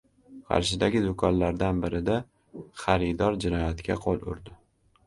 Qarshidagi 0.53 1.03
do‘konlardan 1.03 1.83
birida 1.85 2.17
xaridor 2.87 3.41
jinoyatga 3.47 4.01
qo‘l 4.09 4.29
urdi 4.35 4.61